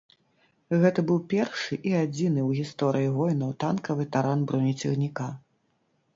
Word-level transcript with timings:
Гэта 0.83 1.03
быў 1.11 1.19
першы 1.33 1.77
і 1.89 1.93
адзіны 2.05 2.41
ў 2.47 2.51
гісторыі 2.61 3.13
войнаў 3.19 3.53
танкавы 3.67 4.09
таран 4.19 4.39
бронецягніка. 4.51 5.31